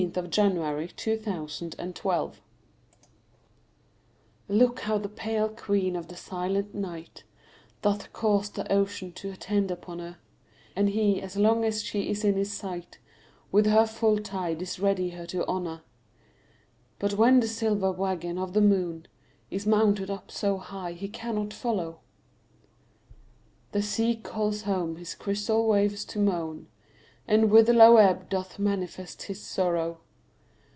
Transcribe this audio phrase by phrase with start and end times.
[0.03, 0.19] S T.
[0.19, 0.29] U V.
[0.33, 1.05] W X.
[1.05, 2.31] Y Z A Sonnet of the Moon
[4.49, 7.23] LOOK how the pale queen of the silent night
[7.83, 10.17] Doth cause the ocean to attend upon her,
[10.75, 12.97] And he, as long as she is in his sight,
[13.51, 15.83] With her full tide is ready her to honor.
[16.97, 19.05] But when the silver waggon of the moon
[19.51, 21.99] Is mounted up so high he cannot follow,
[23.71, 26.69] The sea calls home his crystal waves to moan,
[27.27, 29.99] And with low ebb doth manifest his sorrow.